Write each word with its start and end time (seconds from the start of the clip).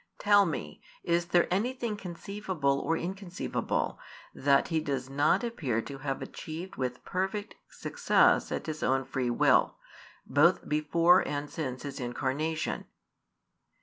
Tell 0.17 0.47
me, 0.47 0.81
is 1.03 1.27
there 1.27 1.47
anything 1.53 1.95
conceivable 1.95 2.79
or 2.79 2.97
inconceivable 2.97 3.99
that 4.33 4.69
He 4.69 4.79
does 4.79 5.11
not 5.11 5.43
appear 5.43 5.79
to 5.83 5.99
have 5.99 6.23
achieved 6.23 6.75
with 6.75 7.05
perfect 7.05 7.53
success 7.69 8.51
at 8.51 8.65
His 8.65 8.81
own 8.81 9.05
free 9.05 9.29
will, 9.29 9.77
both 10.25 10.67
before 10.67 11.19
and 11.27 11.47
since 11.51 11.83
His 11.83 11.99
Incarnation? 11.99 12.85